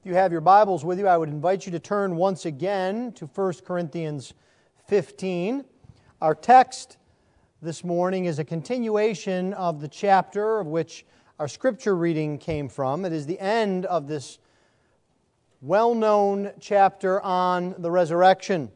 [0.00, 3.12] If you have your Bibles with you, I would invite you to turn once again
[3.16, 4.32] to 1 Corinthians
[4.88, 5.62] 15.
[6.22, 6.96] Our text
[7.60, 11.04] this morning is a continuation of the chapter of which
[11.38, 13.04] our scripture reading came from.
[13.04, 14.38] It is the end of this
[15.60, 18.70] well known chapter on the resurrection.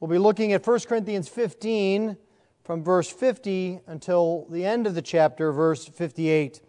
[0.00, 2.16] We'll be looking at 1 Corinthians 15
[2.62, 6.62] from verse 50 until the end of the chapter, verse 58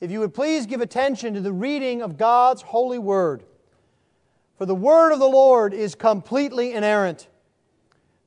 [0.00, 3.44] if you would please give attention to the reading of God's holy word.
[4.58, 7.28] For the word of the Lord is completely inerrant.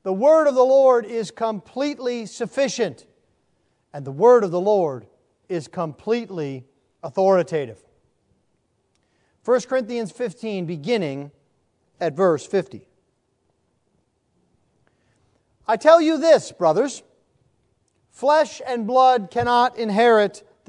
[0.02, 3.06] The word of the Lord is completely sufficient.
[3.92, 5.06] And the word of the Lord
[5.48, 6.64] is completely
[7.02, 7.78] authoritative.
[9.44, 11.30] 1 Corinthians 15, beginning
[12.00, 12.86] at verse 50.
[15.66, 17.02] I tell you this, brothers
[18.10, 20.46] flesh and blood cannot inherit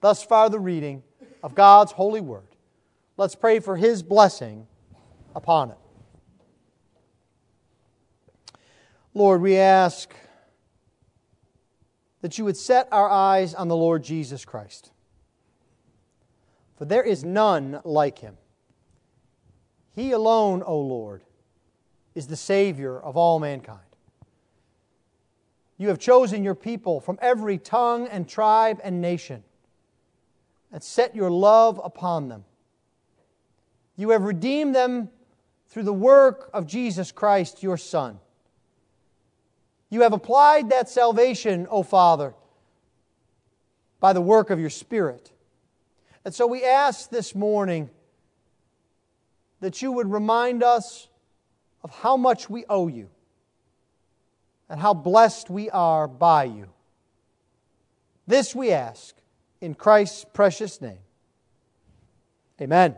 [0.00, 1.02] Thus far, the reading
[1.42, 2.46] of God's holy word.
[3.16, 4.66] Let's pray for his blessing
[5.34, 5.76] upon it.
[9.12, 10.14] Lord, we ask
[12.22, 14.92] that you would set our eyes on the Lord Jesus Christ.
[16.76, 18.36] For there is none like him.
[19.94, 21.24] He alone, O Lord,
[22.14, 23.80] is the Savior of all mankind.
[25.76, 29.42] You have chosen your people from every tongue and tribe and nation
[30.72, 32.44] and set your love upon them.
[33.96, 35.10] You have redeemed them
[35.68, 38.18] through the work of Jesus Christ, your Son.
[39.88, 42.34] You have applied that salvation, O Father,
[43.98, 45.32] by the work of your Spirit.
[46.24, 47.90] And so we ask this morning
[49.60, 51.08] that you would remind us
[51.82, 53.08] of how much we owe you
[54.68, 56.68] and how blessed we are by you.
[58.26, 59.19] This we ask
[59.60, 60.98] in Christ's precious name.
[62.60, 62.96] Amen.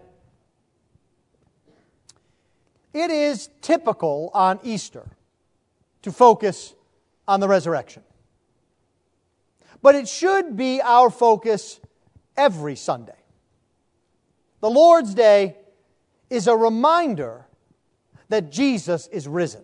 [2.93, 5.09] It is typical on Easter
[6.03, 6.75] to focus
[7.27, 8.03] on the resurrection.
[9.81, 11.81] But it should be our focus
[12.37, 13.17] every Sunday.
[14.61, 15.57] The Lord's Day
[16.31, 17.47] is a reminder
[18.29, 19.63] that Jesus is risen.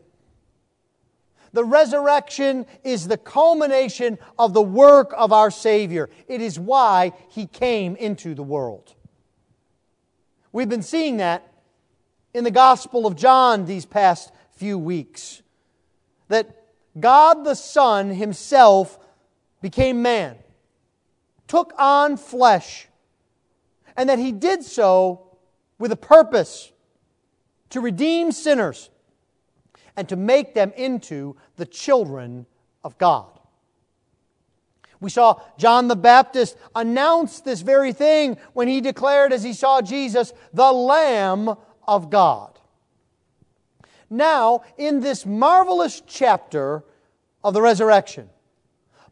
[1.53, 6.11] The resurrection is the culmination of the work of our Savior.
[6.27, 8.95] It is why He came into the world.
[10.53, 11.53] We've been seeing that
[12.35, 15.43] in the Gospel of John these past few weeks.
[16.29, 16.67] That
[16.99, 18.99] God the Son Himself
[19.63, 20.37] became man,
[21.47, 22.89] took on flesh,
[23.97, 25.37] and that He did so
[25.79, 26.73] with a purpose
[27.71, 28.91] to redeem sinners
[29.99, 32.47] and to make them into the children
[32.85, 33.27] of God.
[35.01, 39.83] We saw John the Baptist announce this very thing when he declared, as he saw
[39.83, 41.53] Jesus, the Lamb
[41.89, 42.61] of God.
[44.09, 46.85] Now, in this marvelous chapter
[47.43, 48.31] of the resurrection,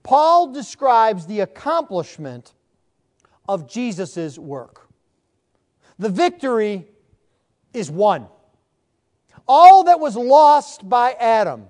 [0.04, 2.52] Paul describes the accomplishment
[3.48, 4.86] of Jesus' work.
[5.98, 6.86] The victory
[7.74, 8.28] is won.
[9.48, 11.66] All that was lost by Adam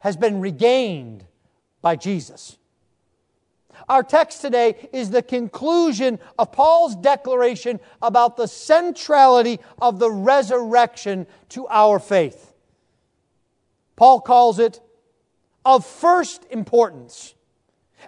[0.00, 1.24] has been regained
[1.80, 2.58] by Jesus.
[3.88, 11.26] Our text today is the conclusion of Paul's declaration about the centrality of the resurrection
[11.50, 12.52] to our faith.
[13.96, 14.80] Paul calls it
[15.64, 17.34] of first importance.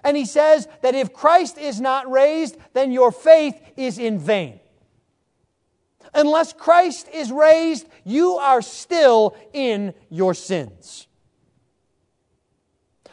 [0.03, 4.59] And he says that if Christ is not raised, then your faith is in vain.
[6.15, 11.07] Unless Christ is raised, you are still in your sins.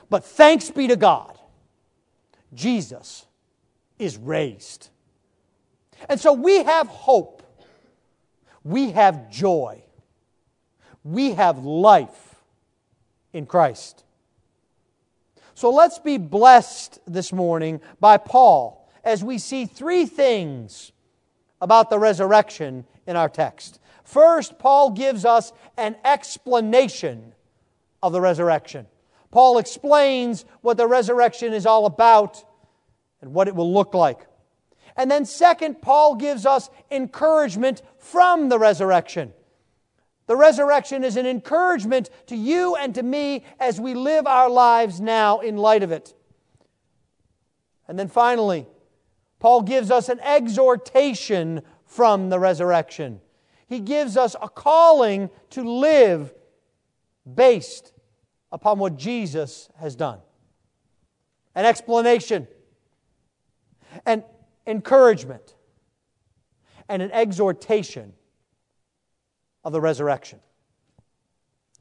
[0.08, 1.36] But thanks be to God,
[2.54, 3.26] Jesus
[3.98, 4.88] is raised.
[6.08, 7.42] And so we have hope,
[8.62, 9.82] we have joy,
[11.02, 12.36] we have life
[13.32, 14.04] in Christ.
[15.54, 20.92] So let's be blessed this morning by Paul as we see three things
[21.62, 23.78] about the resurrection in our text.
[24.04, 27.32] First, Paul gives us an explanation
[28.02, 28.86] of the resurrection.
[29.30, 32.44] Paul explains what the resurrection is all about
[33.22, 34.26] and what it will look like.
[34.96, 39.32] And then, second, Paul gives us encouragement from the resurrection.
[40.26, 45.00] The resurrection is an encouragement to you and to me as we live our lives
[45.00, 46.12] now in light of it.
[47.86, 48.66] And then finally,
[49.42, 53.20] Paul gives us an exhortation from the resurrection.
[53.66, 56.32] He gives us a calling to live
[57.34, 57.92] based
[58.52, 60.20] upon what Jesus has done.
[61.56, 62.46] An explanation,
[64.06, 64.22] an
[64.64, 65.56] encouragement,
[66.88, 68.12] and an exhortation
[69.64, 70.38] of the resurrection.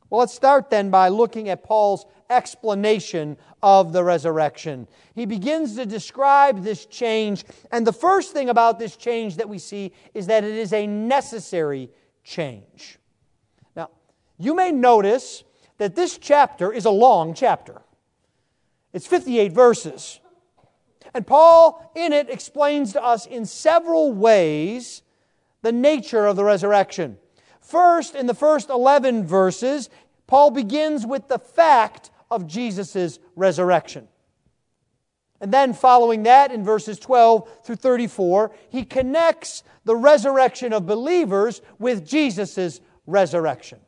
[0.09, 4.87] Well, let's start then by looking at Paul's explanation of the resurrection.
[5.13, 9.59] He begins to describe this change, and the first thing about this change that we
[9.59, 11.89] see is that it is a necessary
[12.23, 12.97] change.
[13.75, 13.89] Now,
[14.37, 15.43] you may notice
[15.77, 17.81] that this chapter is a long chapter,
[18.93, 20.19] it's 58 verses.
[21.13, 25.01] And Paul, in it, explains to us in several ways
[25.61, 27.17] the nature of the resurrection.
[27.59, 29.89] First, in the first 11 verses,
[30.27, 34.07] Paul begins with the fact of Jesus' resurrection.
[35.41, 41.61] And then, following that, in verses 12 through 34, he connects the resurrection of believers
[41.79, 43.79] with Jesus' resurrection.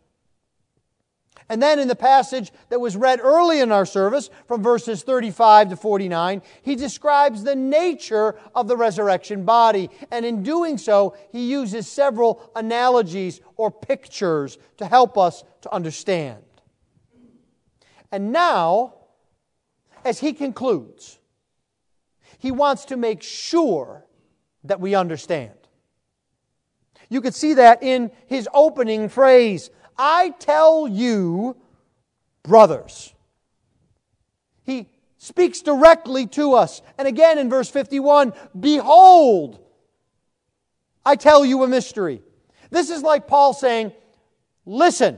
[1.49, 5.69] And then in the passage that was read early in our service, from verses 35
[5.69, 9.89] to 49, he describes the nature of the resurrection body.
[10.09, 16.41] And in doing so, he uses several analogies or pictures to help us to understand.
[18.13, 18.93] And now,
[20.05, 21.17] as he concludes,
[22.37, 24.05] he wants to make sure
[24.65, 25.55] that we understand.
[27.09, 31.57] You could see that in his opening phrase I tell you,
[32.43, 33.15] brothers.
[34.63, 36.83] He speaks directly to us.
[36.99, 39.59] And again in verse 51 Behold,
[41.03, 42.21] I tell you a mystery.
[42.69, 43.91] This is like Paul saying,
[44.67, 45.17] Listen,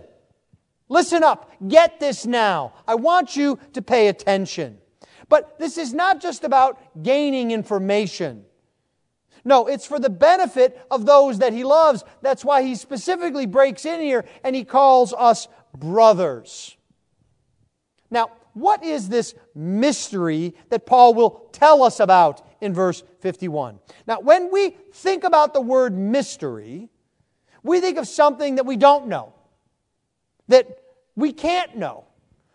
[0.89, 2.73] listen up, get this now.
[2.87, 4.77] I want you to pay attention.
[5.27, 8.45] But this is not just about gaining information.
[9.43, 12.03] No, it's for the benefit of those that he loves.
[12.21, 15.47] That's why he specifically breaks in here and he calls us
[15.77, 16.75] brothers.
[18.09, 23.79] Now, what is this mystery that Paul will tell us about in verse 51?
[24.07, 26.89] Now, when we think about the word mystery,
[27.63, 29.33] we think of something that we don't know,
[30.47, 30.79] that
[31.15, 32.05] we can't know,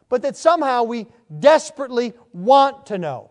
[0.09, 1.07] but that somehow we
[1.39, 3.31] desperately want to know.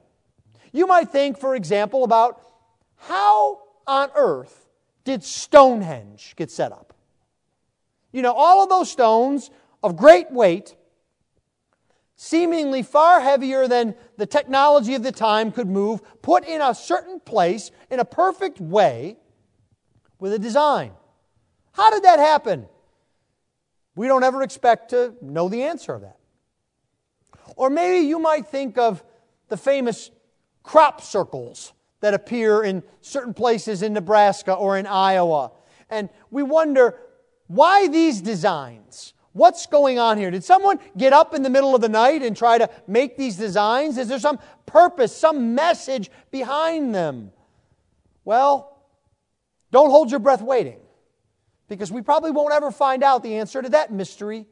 [0.72, 2.42] You might think, for example, about
[2.98, 4.68] how on earth
[5.04, 6.94] did Stonehenge get set up?
[8.12, 9.50] You know, all of those stones
[9.84, 10.76] of great weight,
[12.16, 17.20] seemingly far heavier than the technology of the time could move, put in a certain
[17.20, 19.18] place in a perfect way
[20.20, 20.92] with a design.
[21.72, 22.68] How did that happen?
[24.00, 26.16] We don't ever expect to know the answer of that.
[27.58, 29.04] Or maybe you might think of
[29.50, 30.10] the famous
[30.64, 35.52] crop circles that appear in certain places in Nebraska or in Iowa.
[35.90, 36.96] And we wonder
[37.48, 39.14] why these designs?
[39.34, 40.32] What's going on here?
[40.32, 43.36] Did someone get up in the middle of the night and try to make these
[43.36, 43.98] designs?
[43.98, 47.34] Is there some purpose, some message behind them?
[48.24, 48.82] Well,
[49.74, 50.80] don't hold your breath waiting
[51.70, 54.46] because we probably won't ever find out the answer to that mystery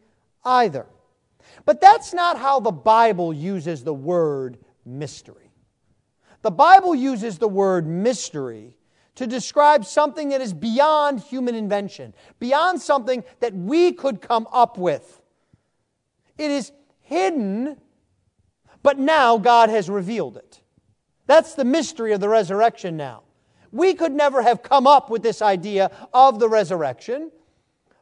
[0.45, 0.85] either.
[1.65, 5.51] But that's not how the Bible uses the word mystery.
[6.43, 8.77] The Bible uses the word mystery
[9.15, 14.77] to describe something that is beyond human invention, beyond something that we could come up
[14.77, 15.21] with.
[16.37, 16.71] It is
[17.01, 17.77] hidden,
[18.83, 20.61] but now God has revealed it.
[21.25, 23.23] That's the mystery of the resurrection now.
[23.71, 27.31] We could never have come up with this idea of the resurrection,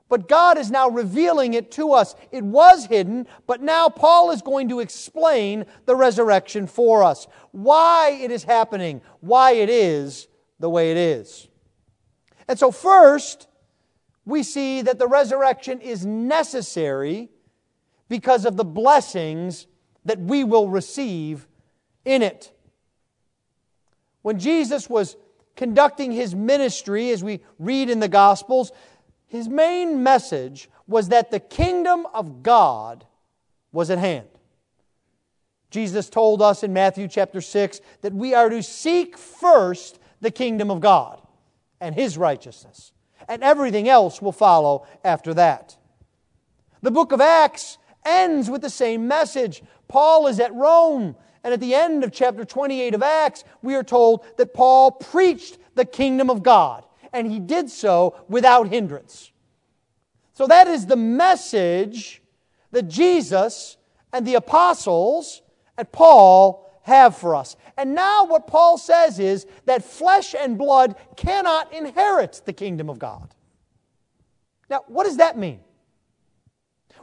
[0.08, 2.16] but God is now revealing it to us.
[2.32, 7.28] It was hidden, but now Paul is going to explain the resurrection for us.
[7.52, 10.28] Why it is happening, why it is
[10.60, 11.48] the way it is.
[12.48, 13.48] And so, first,
[14.26, 17.30] we see that the resurrection is necessary
[18.08, 19.68] because of the blessings
[20.06, 21.48] that we will receive
[22.06, 22.52] in it.
[24.22, 25.18] When Jesus was
[25.56, 28.72] conducting his ministry, as we read in the Gospels,
[29.28, 33.06] his main message was that the kingdom of God
[33.72, 34.28] was at hand.
[35.72, 40.72] Jesus told us in Matthew chapter 6 that we are to seek first the kingdom
[40.72, 41.22] of God
[41.82, 42.94] and his righteousness,
[43.28, 45.76] and everything else will follow after that.
[46.82, 49.64] The book of Acts ends with the same message.
[49.88, 53.84] Paul is at Rome, and at the end of chapter 28 of Acts, we are
[53.84, 56.84] told that Paul preached the kingdom of God,
[57.14, 59.32] and he did so without hindrance.
[60.34, 62.24] So that is the message
[62.72, 63.78] that Jesus
[64.12, 65.44] and the apostles
[65.78, 67.56] and Paul have for us.
[67.78, 72.98] And now, what Paul says is that flesh and blood cannot inherit the kingdom of
[72.98, 73.36] God.
[74.68, 75.60] Now, what does that mean?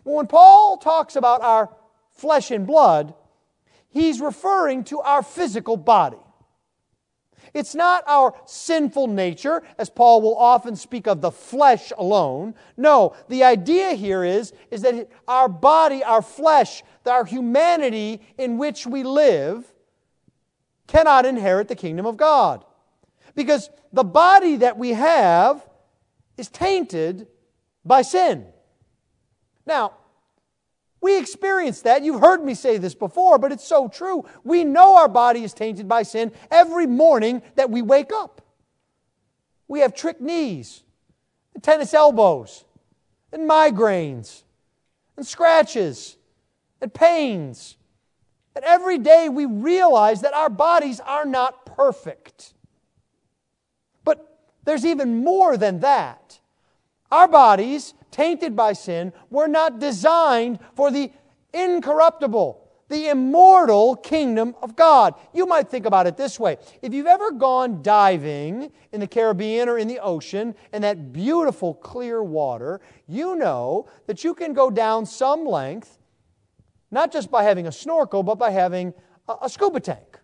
[0.02, 1.70] Well, when Paul talks about our
[2.10, 3.14] flesh and blood,
[3.92, 6.18] he's referring to our physical body.
[7.54, 12.54] It's not our sinful nature, as Paul will often speak of the flesh alone.
[12.76, 18.86] No, the idea here is, is that our body, our flesh, our humanity in which
[18.86, 19.70] we live
[20.86, 22.64] cannot inherit the kingdom of God.
[23.34, 25.66] Because the body that we have
[26.36, 27.26] is tainted
[27.84, 28.46] by sin.
[29.66, 29.92] Now,
[31.02, 32.04] we experience that.
[32.04, 34.24] You've heard me say this before, but it's so true.
[34.44, 38.40] We know our body is tainted by sin every morning that we wake up.
[39.66, 40.84] We have trick knees,
[41.54, 42.64] and tennis elbows,
[43.32, 44.44] and migraines,
[45.16, 46.16] and scratches,
[46.80, 47.76] and pains.
[48.54, 52.54] And every day we realize that our bodies are not perfect.
[54.04, 56.38] But there's even more than that.
[57.10, 61.10] Our bodies tainted by sin, were not designed for the
[61.52, 65.14] incorruptible, the immortal kingdom of God.
[65.34, 66.58] You might think about it this way.
[66.82, 71.74] If you've ever gone diving in the Caribbean or in the ocean in that beautiful
[71.74, 75.98] clear water, you know that you can go down some length,
[76.90, 78.94] not just by having a snorkel, but by having
[79.26, 80.18] a, a scuba tank.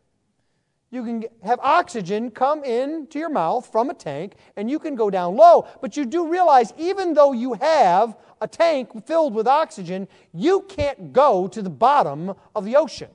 [0.90, 5.10] You can have oxygen come into your mouth from a tank and you can go
[5.10, 5.66] down low.
[5.82, 11.12] But you do realize, even though you have a tank filled with oxygen, you can't
[11.12, 13.10] go to the bottom of the ocean.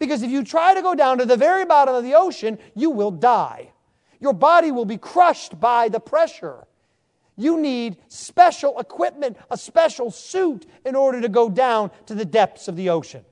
[0.00, 2.90] Because if you try to go down to the very bottom of the ocean, you
[2.90, 3.70] will die.
[4.18, 6.66] Your body will be crushed by the pressure.
[7.36, 12.66] You need special equipment, a special suit, in order to go down to the depths
[12.66, 13.24] of the ocean.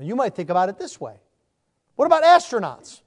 [0.00, 1.16] You might think about it this way
[1.96, 3.00] What about astronauts?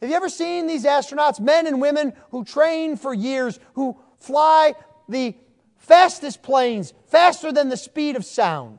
[0.00, 4.72] Have you ever seen these astronauts, men and women who train for years, who fly
[5.08, 5.34] the
[5.76, 8.78] fastest planes, faster than the speed of sound,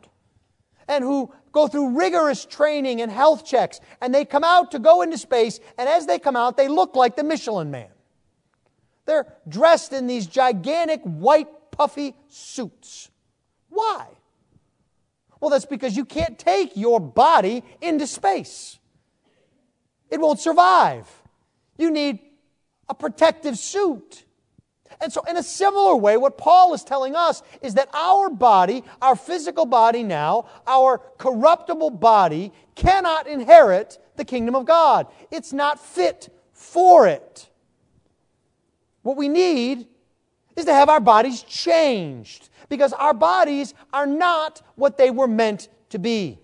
[0.87, 5.03] and who go through rigorous training and health checks, and they come out to go
[5.03, 7.89] into space, and as they come out, they look like the Michelin man.
[9.05, 13.09] They're dressed in these gigantic white puffy suits.
[13.69, 14.07] Why?
[15.41, 18.77] Well, that's because you can't take your body into space.
[20.11, 21.09] It won't survive.
[21.77, 22.19] You need
[22.87, 24.23] a protective suit.
[24.99, 28.83] And so, in a similar way, what Paul is telling us is that our body,
[29.01, 35.07] our physical body now, our corruptible body, cannot inherit the kingdom of God.
[35.31, 37.49] It's not fit for it.
[39.01, 39.87] What we need
[40.55, 45.67] is to have our bodies changed because our bodies are not what they were meant
[45.89, 46.39] to be.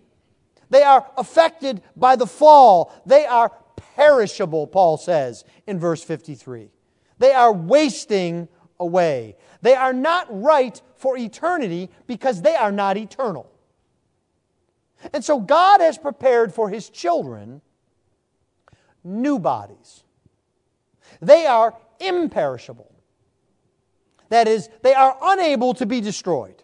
[0.69, 2.93] They are affected by the fall.
[3.05, 3.53] They are
[3.96, 6.69] perishable, Paul says in verse 53.
[7.17, 9.38] They are wasting away.
[9.62, 13.50] They are not right for eternity because they are not eternal.
[15.13, 17.62] And so God has prepared for his children
[19.01, 20.03] new bodies.
[21.22, 22.97] They are imperishable.
[24.29, 26.63] That is, they are unable to be destroyed.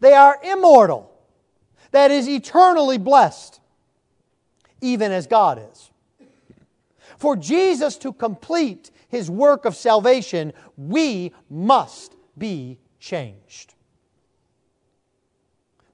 [0.00, 1.12] They are immortal.
[1.92, 3.60] That is, eternally blessed,
[4.80, 5.90] even as God is.
[7.16, 13.74] For Jesus to complete his work of salvation, we must be changed.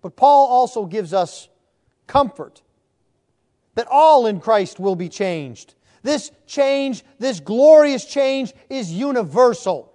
[0.00, 1.48] But Paul also gives us
[2.08, 2.62] comfort
[3.76, 5.74] that all in Christ will be changed.
[6.02, 9.91] This change, this glorious change, is universal.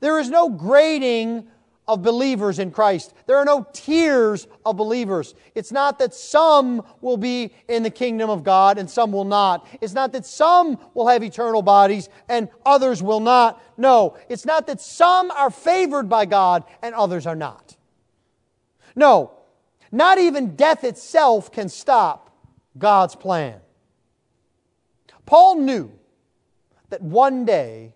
[0.00, 1.48] There is no grading
[1.88, 3.14] of believers in Christ.
[3.26, 5.34] There are no tiers of believers.
[5.54, 9.66] It's not that some will be in the kingdom of God and some will not.
[9.80, 13.60] It's not that some will have eternal bodies and others will not.
[13.78, 17.76] No, it's not that some are favored by God and others are not.
[18.94, 19.32] No,
[19.90, 22.36] not even death itself can stop
[22.76, 23.60] God's plan.
[25.24, 25.90] Paul knew
[26.90, 27.94] that one day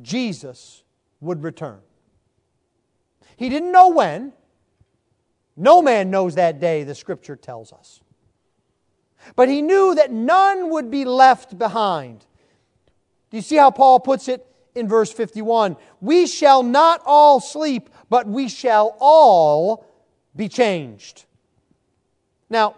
[0.00, 0.81] Jesus
[1.22, 1.78] would return.
[3.36, 4.32] He didn't know when.
[5.56, 8.00] No man knows that day, the scripture tells us.
[9.36, 12.26] But he knew that none would be left behind.
[13.30, 15.76] Do you see how Paul puts it in verse 51?
[16.00, 19.86] We shall not all sleep, but we shall all
[20.34, 21.24] be changed.
[22.50, 22.76] Now,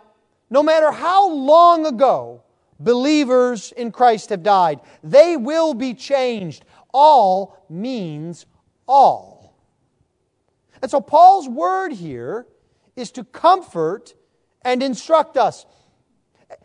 [0.51, 2.43] no matter how long ago
[2.79, 6.65] believers in Christ have died, they will be changed.
[6.95, 8.47] All means
[8.87, 9.53] all.
[10.81, 12.47] And so Paul's word here
[12.95, 14.15] is to comfort
[14.63, 15.67] and instruct us.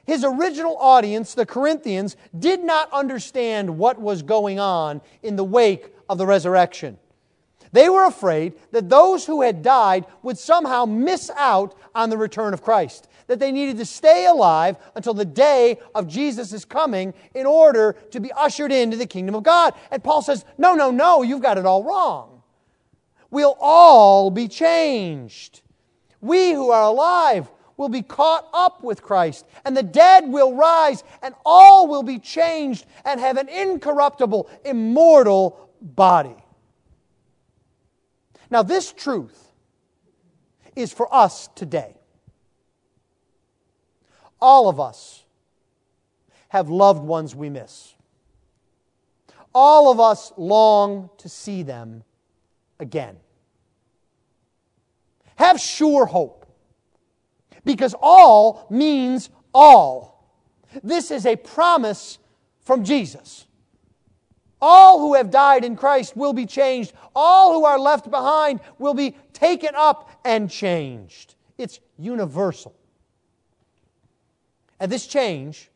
[0.05, 5.93] His original audience, the Corinthians, did not understand what was going on in the wake
[6.07, 6.99] of the resurrection.
[7.71, 12.53] They were afraid that those who had died would somehow miss out on the return
[12.53, 17.45] of Christ, that they needed to stay alive until the day of Jesus' coming in
[17.45, 19.75] order to be ushered into the kingdom of God.
[19.91, 22.41] And Paul says, No, no, no, you've got it all wrong.
[23.29, 25.61] We'll all be changed.
[26.21, 31.03] We who are alive will be caught up with Christ, and the dead will rise,
[31.21, 36.35] and all will be changed and have an incorruptible, immortal body.
[38.49, 39.53] Now, this truth
[40.75, 41.98] is for us today.
[44.41, 45.23] All of us
[46.49, 47.93] have loved ones we miss.
[49.53, 52.03] All of us long to see them
[52.79, 53.17] again.
[55.35, 56.45] Have sure hope,
[57.63, 60.29] because all means all.
[60.83, 62.19] This is a promise
[62.61, 63.47] from Jesus.
[64.61, 66.93] All who have died in Christ will be changed.
[67.15, 71.35] All who are left behind will be taken up and changed.
[71.57, 72.75] It's universal.
[74.79, 75.69] And this change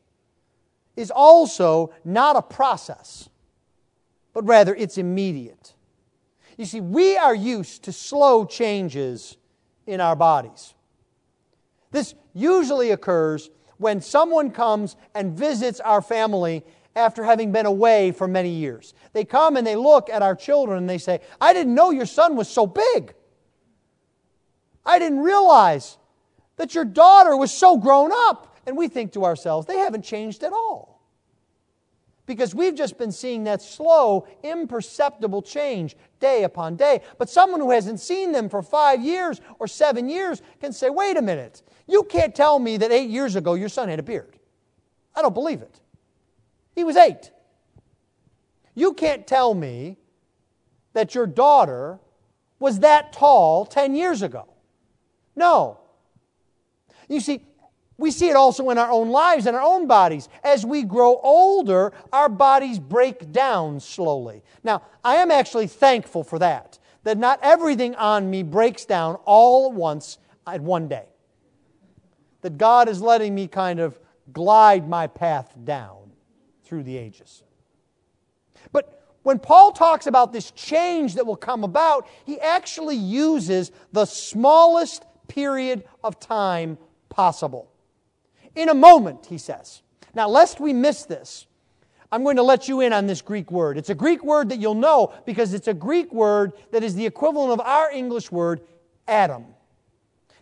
[0.96, 3.30] is also not a process,
[4.34, 5.74] but rather it's immediate.
[6.58, 9.38] You see, we are used to slow changes
[9.88, 10.74] in our bodies.
[11.92, 16.64] This usually occurs when someone comes and visits our family
[16.96, 18.94] after having been away for many years.
[19.14, 22.06] They come and they look at our children and they say, I didn't know your
[22.06, 23.14] son was so big.
[24.86, 25.98] I didn't realize
[26.58, 28.53] that your daughter was so grown up.
[28.66, 31.02] And we think to ourselves, they haven't changed at all.
[32.26, 37.02] Because we've just been seeing that slow, imperceptible change day upon day.
[37.18, 41.18] But someone who hasn't seen them for five years or seven years can say, wait
[41.18, 44.38] a minute, you can't tell me that eight years ago your son had a beard.
[45.16, 45.82] I don't believe it.
[46.74, 47.32] He was eight.
[48.74, 49.98] You can't tell me
[50.94, 52.00] that your daughter
[52.60, 54.48] was that tall 10 years ago.
[55.36, 55.80] No.
[57.10, 57.44] You see,
[58.04, 60.28] we see it also in our own lives and our own bodies.
[60.44, 64.44] As we grow older, our bodies break down slowly.
[64.62, 69.70] Now, I am actually thankful for that, that not everything on me breaks down all
[69.70, 71.06] at once at one day.
[72.42, 73.98] That God is letting me kind of
[74.34, 76.12] glide my path down
[76.66, 77.42] through the ages.
[78.74, 84.04] But when Paul talks about this change that will come about, he actually uses the
[84.04, 87.70] smallest period of time possible.
[88.56, 89.82] In a moment, he says.
[90.14, 91.48] Now, lest we miss this,
[92.12, 93.78] I'm going to let you in on this Greek word.
[93.78, 97.06] It's a Greek word that you'll know because it's a Greek word that is the
[97.06, 98.62] equivalent of our English word,
[99.08, 99.46] atom.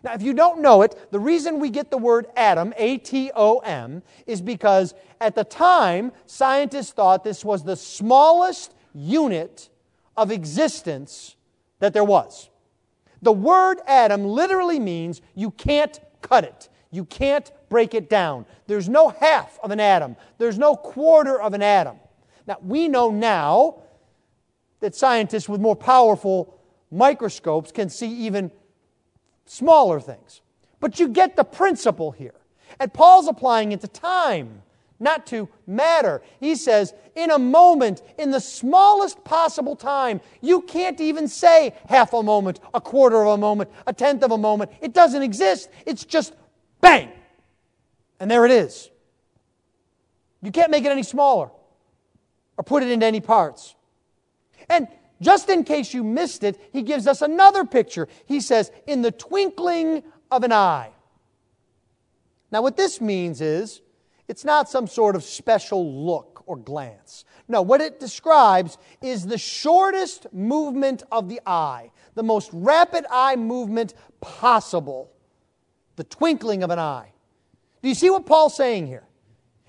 [0.04, 3.30] Now, if you don't know it, the reason we get the word atom, A T
[3.34, 9.70] O M, is because at the time, scientists thought this was the smallest unit
[10.16, 11.36] of existence
[11.78, 12.50] that there was.
[13.22, 16.68] The word atom literally means you can't cut it.
[16.90, 18.44] You can't break it down.
[18.66, 20.16] There's no half of an atom.
[20.36, 21.96] There's no quarter of an atom.
[22.46, 23.78] Now, we know now
[24.80, 28.50] that scientists with more powerful microscopes can see even
[29.46, 30.42] smaller things.
[30.80, 32.34] But you get the principle here.
[32.78, 34.60] And Paul's applying it to time,
[35.00, 36.20] not to matter.
[36.40, 42.12] He says, in a moment, in the smallest possible time, you can't even say half
[42.12, 44.72] a moment, a quarter of a moment, a tenth of a moment.
[44.82, 45.70] It doesn't exist.
[45.86, 46.34] It's just
[46.82, 47.08] bang.
[48.22, 48.88] And there it is.
[50.42, 51.50] You can't make it any smaller
[52.56, 53.74] or put it into any parts.
[54.70, 54.86] And
[55.20, 58.06] just in case you missed it, he gives us another picture.
[58.26, 60.92] He says, in the twinkling of an eye.
[62.52, 63.80] Now, what this means is
[64.28, 67.24] it's not some sort of special look or glance.
[67.48, 73.34] No, what it describes is the shortest movement of the eye, the most rapid eye
[73.34, 75.10] movement possible,
[75.96, 77.11] the twinkling of an eye.
[77.82, 79.04] Do you see what Paul's saying here?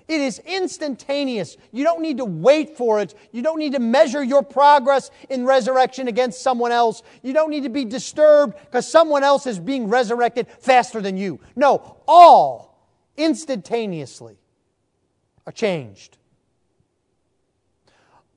[0.06, 1.56] It is instantaneous.
[1.72, 3.14] You don't need to wait for it.
[3.32, 7.02] You don't need to measure your progress in resurrection against someone else.
[7.22, 11.40] You don't need to be disturbed because someone else is being resurrected faster than you.
[11.56, 14.36] No, all instantaneously
[15.46, 16.18] are changed.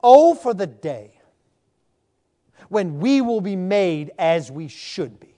[0.02, 1.20] Oh, for the day
[2.70, 5.36] when we will be made as we should be.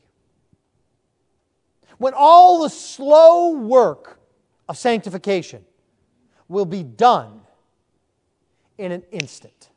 [1.98, 4.19] When all the slow work
[4.70, 5.66] of sanctification
[6.48, 7.42] will be done
[8.78, 9.70] in an instant.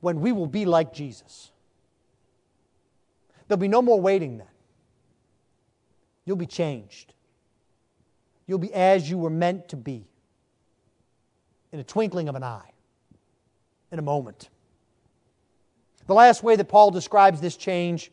[0.00, 1.52] When we will be like Jesus.
[3.46, 4.48] There'll be no more waiting then.
[6.24, 7.14] You'll be changed.
[8.46, 10.04] You'll be as you were meant to be
[11.72, 12.72] in a twinkling of an eye,
[13.92, 14.48] in a moment.
[16.06, 18.10] The last way that Paul describes this change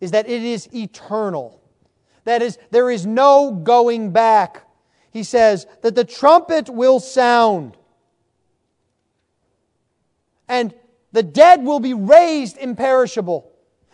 [0.00, 1.62] is that it is eternal.
[2.26, 4.66] That is, there is no going back
[5.16, 7.74] he says that the trumpet will sound
[10.46, 10.74] and
[11.12, 13.50] the dead will be raised imperishable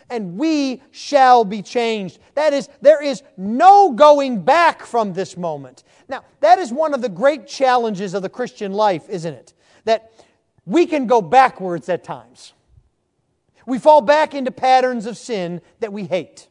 [0.09, 2.19] and we shall be changed.
[2.35, 5.85] That is, there is no going back from this moment.
[6.09, 9.53] Now, that is one of the great challenges of the Christian life, isn't it?
[9.85, 10.11] That
[10.65, 12.51] we can go backwards at times.
[13.65, 16.49] We fall back into patterns of sin that we hate.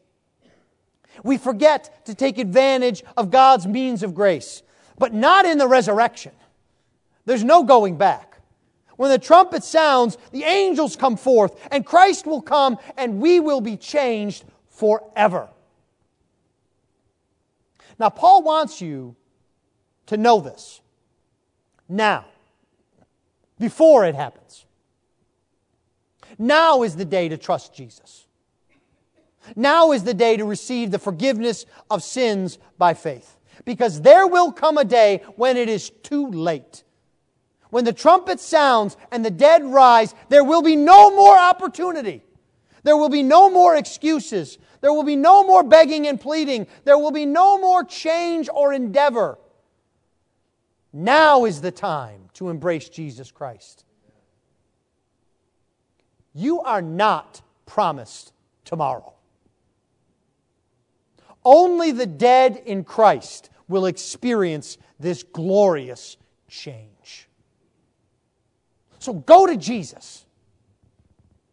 [1.21, 4.63] We forget to take advantage of God's means of grace,
[4.97, 6.31] but not in the resurrection.
[7.25, 8.39] There's no going back.
[8.95, 13.61] When the trumpet sounds, the angels come forth, and Christ will come, and we will
[13.61, 15.49] be changed forever.
[17.99, 19.15] Now, Paul wants you
[20.07, 20.81] to know this
[21.89, 22.25] now,
[23.59, 24.65] before it happens.
[26.37, 28.22] Now is the day to trust Jesus.
[29.55, 33.37] Now is the day to receive the forgiveness of sins by faith.
[33.65, 36.83] Because there will come a day when it is too late.
[37.69, 42.23] When the trumpet sounds and the dead rise, there will be no more opportunity.
[42.83, 44.57] There will be no more excuses.
[44.81, 46.67] There will be no more begging and pleading.
[46.83, 49.39] There will be no more change or endeavor.
[50.91, 53.85] Now is the time to embrace Jesus Christ.
[56.33, 58.33] You are not promised
[58.65, 59.13] tomorrow.
[61.45, 67.27] Only the dead in Christ will experience this glorious change.
[68.99, 70.25] So go to Jesus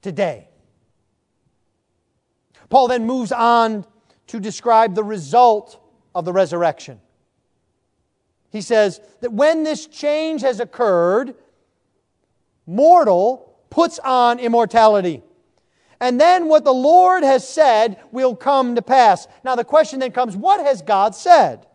[0.03, 0.49] today.
[2.69, 3.85] Paul then moves on
[4.29, 5.81] to describe the result
[6.15, 7.01] of the resurrection.
[8.51, 11.35] He says that when this change has occurred,
[12.67, 15.23] mortal puts on immortality.
[16.01, 19.29] And then what the Lord has said will come to pass.
[19.45, 21.67] Now the question then comes what has God said?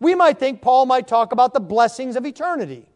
[0.00, 2.86] We might think Paul might talk about the blessings of eternity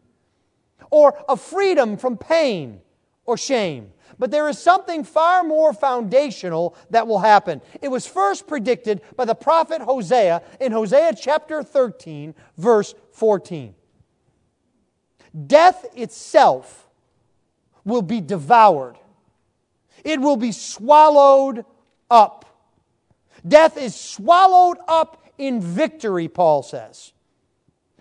[0.90, 2.80] or of freedom from pain
[3.24, 3.92] or shame.
[4.18, 7.62] But there is something far more foundational that will happen.
[7.80, 13.74] It was first predicted by the prophet Hosea in Hosea chapter 13, verse 14.
[15.46, 16.88] Death itself
[17.84, 18.96] will be devoured
[20.04, 21.64] it will be swallowed
[22.10, 22.44] up.
[23.46, 27.12] Death is swallowed up in victory, Paul says.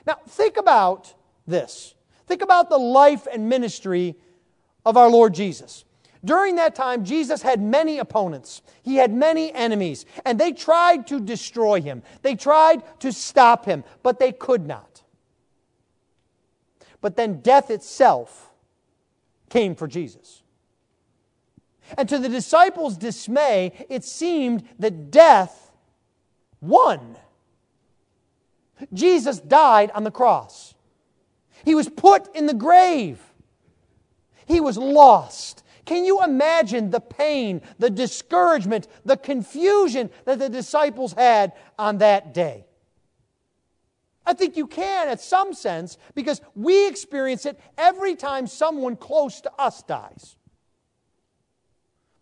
[0.05, 1.13] Now, think about
[1.47, 1.93] this.
[2.27, 4.15] Think about the life and ministry
[4.85, 5.85] of our Lord Jesus.
[6.23, 8.61] During that time, Jesus had many opponents.
[8.83, 12.03] He had many enemies, and they tried to destroy him.
[12.21, 15.01] They tried to stop him, but they could not.
[17.01, 18.51] But then death itself
[19.49, 20.43] came for Jesus.
[21.97, 25.71] And to the disciples' dismay, it seemed that death
[26.61, 27.17] won.
[28.93, 30.73] Jesus died on the cross.
[31.65, 33.19] He was put in the grave.
[34.45, 35.63] He was lost.
[35.85, 42.33] Can you imagine the pain, the discouragement, the confusion that the disciples had on that
[42.33, 42.65] day?
[44.25, 49.41] I think you can, at some sense, because we experience it every time someone close
[49.41, 50.35] to us dies.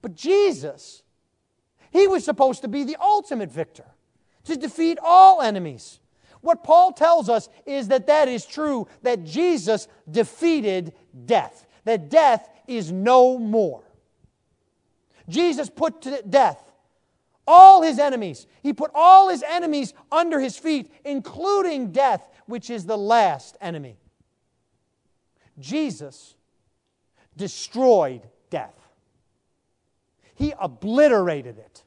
[0.02, 1.04] But Jesus,
[1.92, 3.86] he was supposed to be the ultimate victor,
[4.46, 6.00] to defeat all enemies.
[6.42, 10.94] What Paul tells us is that that is true, that Jesus defeated
[11.26, 13.84] death, that death is no more.
[15.28, 16.72] Jesus put to death
[17.48, 18.46] all his enemies.
[18.62, 23.98] He put all his enemies under his feet, including death, which is the last enemy.
[25.60, 26.36] Jesus
[27.36, 28.76] destroyed death,
[30.38, 31.84] he obliterated it,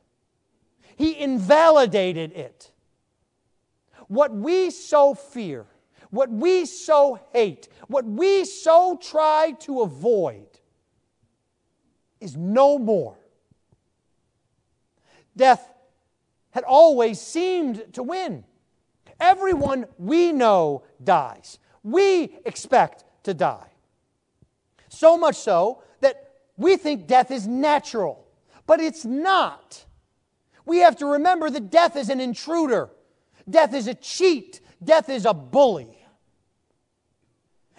[0.96, 2.72] he invalidated it.
[4.08, 5.66] What we so fear,
[6.10, 10.48] what we so hate, what we so try to avoid
[12.20, 13.16] is no more.
[15.36, 15.72] Death
[16.50, 18.42] had always seemed to win.
[19.20, 21.60] Everyone we know dies.
[21.84, 23.70] We expect to die.
[24.88, 28.26] So much so that we think death is natural,
[28.66, 29.84] but it's not.
[30.66, 32.90] We have to remember that death is an intruder,
[33.48, 35.96] death is a cheat, death is a bully.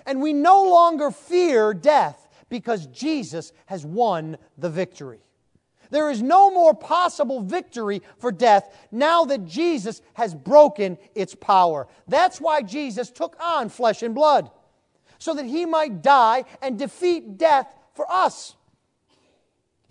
[0.05, 5.21] And we no longer fear death because Jesus has won the victory.
[5.91, 11.87] There is no more possible victory for death now that Jesus has broken its power.
[12.07, 14.49] That's why Jesus took on flesh and blood,
[15.19, 18.55] so that he might die and defeat death for us.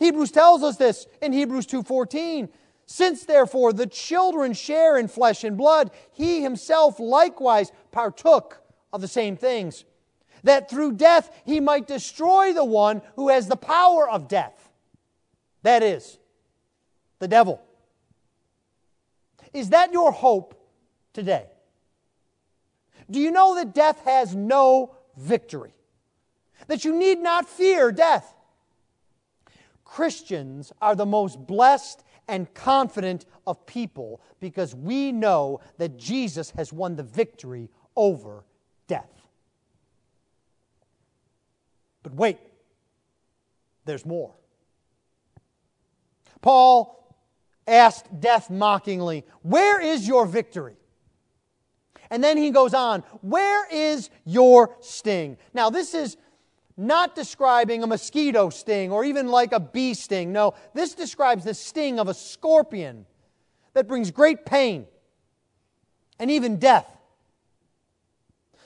[0.00, 2.48] Hebrews tells us this in Hebrews 2:14.
[2.86, 9.06] Since therefore the children share in flesh and blood, he himself likewise partook of the
[9.06, 9.84] same things,
[10.42, 14.70] that through death he might destroy the one who has the power of death
[15.62, 16.18] that is,
[17.18, 17.62] the devil.
[19.52, 20.54] Is that your hope
[21.12, 21.46] today?
[23.10, 25.74] Do you know that death has no victory?
[26.68, 28.34] That you need not fear death?
[29.90, 36.72] Christians are the most blessed and confident of people because we know that Jesus has
[36.72, 38.44] won the victory over
[38.86, 39.10] death.
[42.04, 42.38] But wait,
[43.84, 44.32] there's more.
[46.40, 47.16] Paul
[47.66, 50.76] asked death mockingly, Where is your victory?
[52.10, 55.36] And then he goes on, Where is your sting?
[55.52, 56.16] Now, this is
[56.80, 60.32] not describing a mosquito sting or even like a bee sting.
[60.32, 63.06] No, this describes the sting of a scorpion
[63.74, 64.86] that brings great pain
[66.18, 66.86] and even death.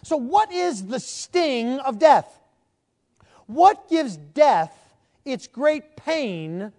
[0.02, 2.40] So, what is the sting of death?
[3.46, 4.74] What gives death
[5.24, 6.72] its great pain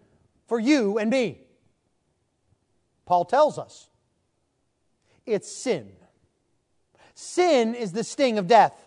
[0.47, 1.39] for you and me.
[3.05, 3.89] Paul tells us
[5.25, 5.91] it's sin.
[7.13, 8.84] Sin is the sting of death.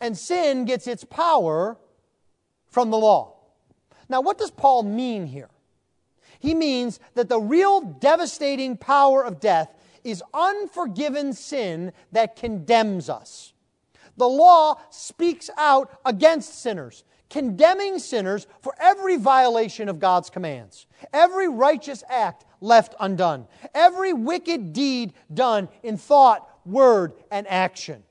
[0.00, 1.78] And sin gets its power
[2.66, 3.34] from the law.
[4.08, 5.50] Now, what does Paul mean here?
[6.38, 13.52] He means that the real devastating power of death is unforgiven sin that condemns us.
[14.16, 21.48] The law speaks out against sinners condemning sinners for every violation of God's commands, every
[21.48, 28.02] righteous act left undone, every wicked deed done in thought, word, and action.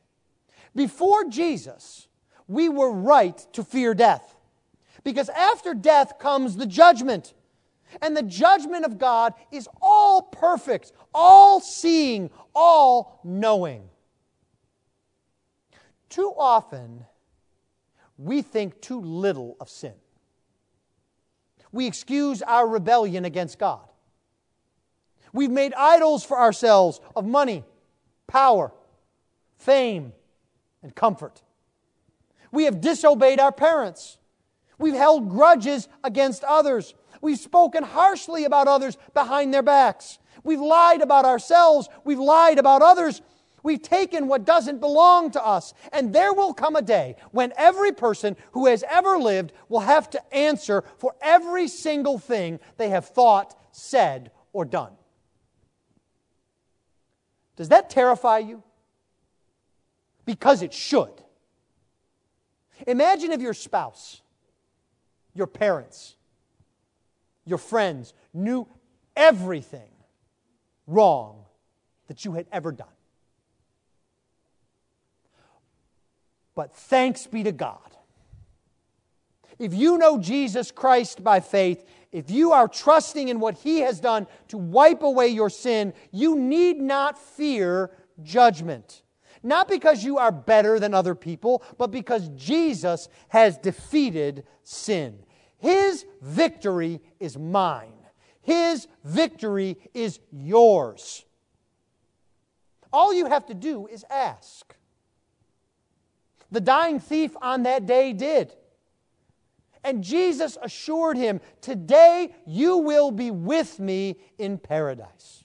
[0.76, 2.08] Before Jesus,
[2.48, 4.36] we were right to fear death.
[5.04, 7.34] Because after death comes the judgment.
[8.02, 13.90] And the judgment of God is all perfect, all seeing, all knowing.
[16.10, 17.06] Too often,
[18.18, 19.94] we think too little of sin.
[21.72, 23.88] We excuse our rebellion against God.
[25.34, 27.64] We've made idols for ourselves of money,
[28.28, 28.72] power,
[29.58, 30.14] fame,
[30.86, 31.41] and comfort.
[32.52, 34.19] We have disobeyed our parents.
[34.78, 36.93] We've held grudges against others.
[37.21, 40.19] We've spoken harshly about others behind their backs.
[40.43, 41.89] We've lied about ourselves.
[42.04, 43.24] We've lied about others.
[43.63, 45.74] We've taken what doesn't belong to us.
[45.91, 50.08] And there will come a day when every person who has ever lived will have
[50.12, 54.93] to answer for every single thing they have thought, said, or done.
[57.56, 58.62] Does that terrify you?
[60.26, 61.14] Because it should.
[62.88, 64.22] Imagine if your spouse,
[65.34, 66.16] your parents,
[67.46, 68.68] your friends knew
[69.16, 69.90] everything
[70.88, 71.46] wrong
[72.08, 72.88] that you had ever done.
[76.56, 77.80] But thanks be to God.
[79.60, 84.00] If you know Jesus Christ by faith, if you are trusting in what He has
[84.00, 87.92] done to wipe away your sin, you need not fear
[88.24, 89.02] judgment.
[89.46, 95.20] Not because you are better than other people, but because Jesus has defeated sin.
[95.60, 97.94] His victory is mine.
[98.42, 101.24] His victory is yours.
[102.92, 104.76] All you have to do is ask.
[106.52, 108.52] The dying thief on that day did.
[109.84, 115.44] And Jesus assured him, Today you will be with me in paradise.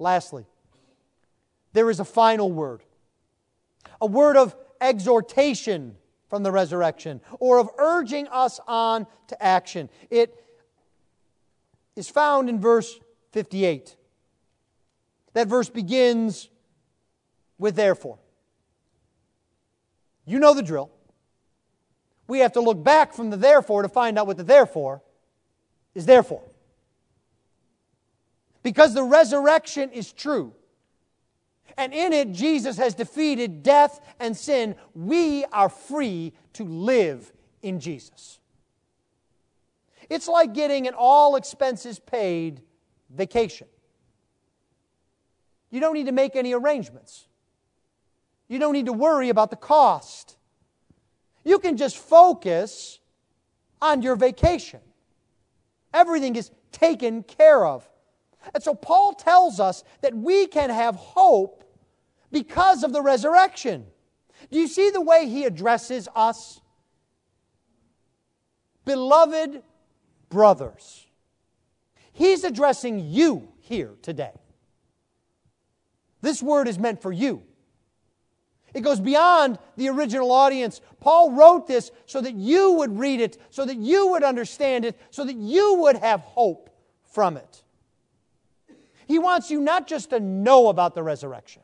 [0.00, 0.44] Lastly,
[1.78, 2.82] there is a final word
[4.00, 5.94] a word of exhortation
[6.28, 9.88] from the resurrection or of urging us on to action.
[10.10, 10.44] It
[11.94, 12.98] is found in verse
[13.30, 13.94] 58.
[15.34, 16.48] That verse begins
[17.58, 18.18] with therefore.
[20.26, 20.90] You know the drill.
[22.26, 25.00] We have to look back from the therefore to find out what the therefore
[25.94, 26.42] is therefore.
[28.64, 30.54] Because the resurrection is true,
[31.76, 37.80] and in it Jesus has defeated death and sin, we are free to live in
[37.80, 38.40] Jesus.
[40.08, 42.62] It's like getting an all expenses paid
[43.10, 43.68] vacation.
[45.70, 47.26] You don't need to make any arrangements.
[48.48, 50.36] You don't need to worry about the cost.
[51.44, 53.00] You can just focus
[53.80, 54.80] on your vacation.
[55.92, 57.87] Everything is taken care of.
[58.54, 61.64] And so Paul tells us that we can have hope
[62.30, 63.86] because of the resurrection.
[64.50, 66.60] Do you see the way he addresses us?
[68.84, 69.62] Beloved
[70.28, 71.06] brothers.
[72.12, 74.32] He's addressing you here today.
[76.20, 77.42] This word is meant for you.
[78.74, 80.80] It goes beyond the original audience.
[81.00, 84.98] Paul wrote this so that you would read it, so that you would understand it,
[85.10, 86.70] so that you would have hope
[87.04, 87.62] from it.
[89.08, 91.62] He wants you not just to know about the resurrection,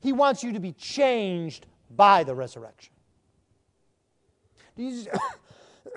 [0.00, 2.92] He wants you to be changed by the resurrection.
[4.76, 5.04] Do you,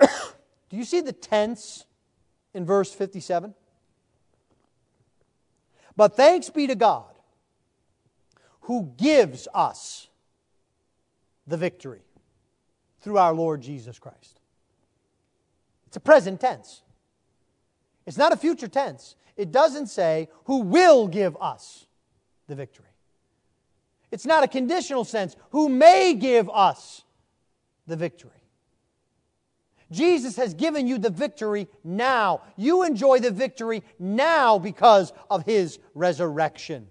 [0.68, 1.86] do you see the tense
[2.54, 3.54] in verse 57?
[5.96, 7.14] But thanks be to God
[8.62, 10.08] who gives us
[11.46, 12.02] the victory
[13.00, 14.40] through our Lord Jesus Christ.
[15.86, 16.82] It's a present tense.
[18.06, 19.16] It's not a future tense.
[19.38, 21.86] It doesn't say who will give us
[22.48, 22.84] the victory.
[24.10, 27.04] It's not a conditional sense, who may give us
[27.86, 28.32] the victory.
[29.90, 32.42] Jesus has given you the victory now.
[32.56, 36.88] You enjoy the victory now because of his resurrection.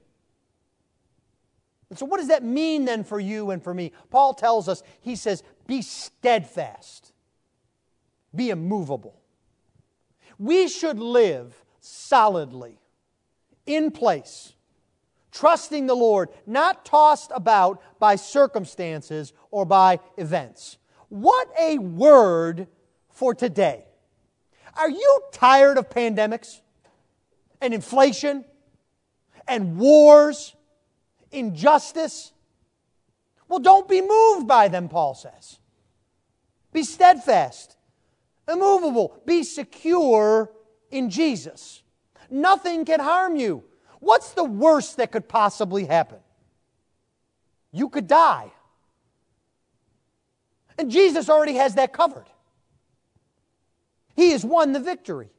[1.90, 3.92] And so, what does that mean then for you and for me?
[4.10, 7.14] Paul tells us, he says, be steadfast,
[8.34, 9.20] be immovable.
[10.40, 12.80] We should live solidly,
[13.66, 14.54] in place,
[15.32, 20.78] trusting the Lord, not tossed about by circumstances or by events.
[21.10, 22.68] What a word
[23.10, 23.86] for today.
[24.76, 26.62] Are you tired of pandemics
[27.62, 28.46] and inflation
[29.48, 30.54] and wars?
[31.32, 32.32] injustice?
[33.48, 35.60] Well, don't be moved by them, Paul says.
[36.74, 37.78] Be steadfast,
[38.48, 40.52] immovable, be secure
[40.92, 41.82] in Jesus.
[42.30, 43.64] Nothing can harm you.
[44.00, 46.20] What's the worst that could possibly happen?
[47.72, 48.52] You could die.
[50.78, 52.28] And Jesus already has that covered.
[54.16, 55.30] He has won the victory.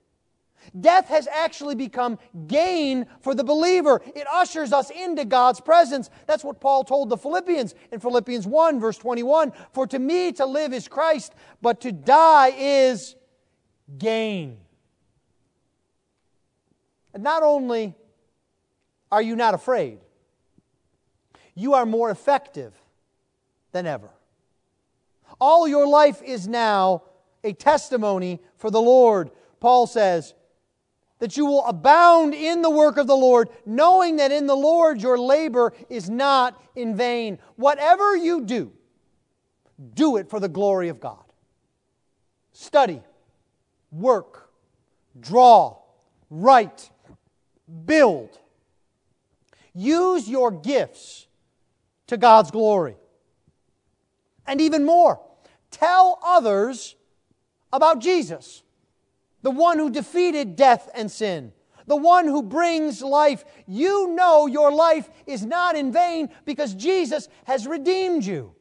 [0.79, 4.03] Death has actually become gain for the believer.
[4.15, 6.11] It ushers us into God's presence.
[6.27, 9.53] That's what Paul told the Philippians in Philippians 1, verse 21.
[9.73, 11.33] For to me to live is Christ,
[11.63, 13.17] but to die is
[13.97, 14.59] gain.
[17.14, 17.94] And not only
[19.11, 19.99] are you not afraid,
[21.55, 22.75] you are more effective
[23.73, 24.11] than ever.
[25.40, 27.03] All your life is now
[27.42, 29.31] a testimony for the Lord.
[29.61, 30.35] Paul says,
[31.18, 35.03] that you will abound in the work of the Lord, knowing that in the Lord
[35.03, 37.38] your labor is not in vain.
[37.57, 38.73] Whatever you do,
[39.94, 41.25] do it for the glory of God.
[42.53, 43.03] Study,
[43.90, 44.51] work,
[45.18, 45.79] draw,
[46.31, 46.91] write,
[47.85, 48.39] build.
[49.75, 51.27] Use your gifts
[52.09, 52.97] to God's glory.
[54.47, 55.21] And even more,
[55.71, 56.97] tell others
[57.73, 58.62] about Jesus
[59.43, 61.53] the one who defeated death and sin,
[61.87, 63.45] the one who brings life.
[63.66, 68.55] You know your life is not in vain because Jesus has redeemed you.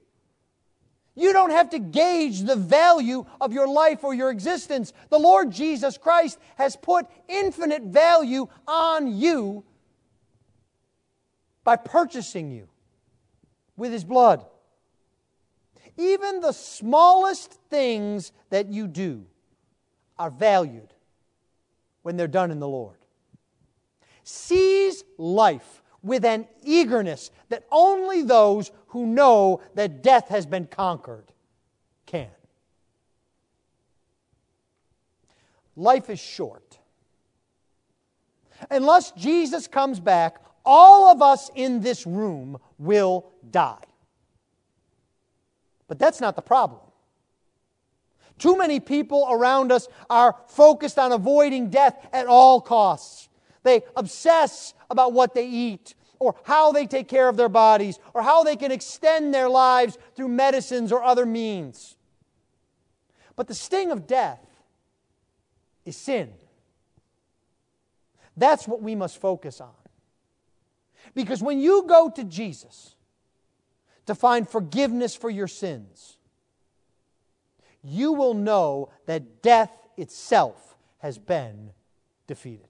[1.17, 4.93] You don't have to gauge the value of your life or your existence.
[5.09, 9.63] The Lord Jesus Christ has put infinite value on you
[11.63, 12.67] by purchasing you
[13.75, 14.45] with His blood.
[15.97, 19.25] Even the smallest things that you do
[20.19, 20.93] are valued
[22.03, 22.97] when they're done in the Lord.
[24.23, 31.31] Seize life with an eagerness that only those who know that death has been conquered
[32.07, 32.29] can.
[35.75, 36.79] Life is short.
[38.71, 43.85] Unless Jesus comes back, all of us in this room will die.
[45.87, 46.81] But that's not the problem.
[48.39, 53.29] Too many people around us are focused on avoiding death at all costs.
[53.61, 58.21] They obsess about what they eat, or how they take care of their bodies, or
[58.21, 61.95] how they can extend their lives through medicines or other means.
[63.35, 64.43] But the sting of death
[65.85, 66.33] is sin.
[68.35, 69.73] That's what we must focus on.
[71.15, 72.95] Because when you go to Jesus
[74.05, 76.17] to find forgiveness for your sins,
[77.83, 81.71] you will know that death itself has been
[82.27, 82.67] defeated.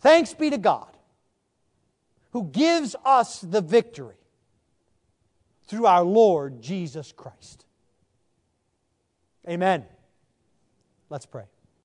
[0.00, 0.91] Thanks be to God
[2.32, 4.16] who gives us the victory
[5.66, 7.64] through our Lord Jesus Christ.
[9.48, 9.84] Amen.
[11.08, 11.44] Let's pray.